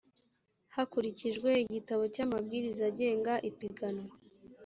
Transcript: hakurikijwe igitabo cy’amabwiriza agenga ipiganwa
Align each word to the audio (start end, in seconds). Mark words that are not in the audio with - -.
hakurikijwe 0.75 1.49
igitabo 1.63 2.03
cy’amabwiriza 2.13 2.83
agenga 2.91 3.33
ipiganwa 3.49 4.13